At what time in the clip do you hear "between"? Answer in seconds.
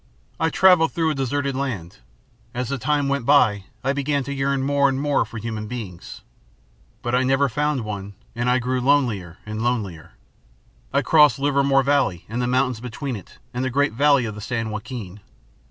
12.79-13.15